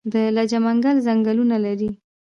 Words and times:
د 0.13 0.13
لجه 0.35 0.59
منګل 0.65 0.97
ځنګلونه 1.05 1.55
لري 1.65 1.89